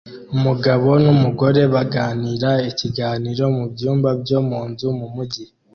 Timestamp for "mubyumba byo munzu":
3.55-4.85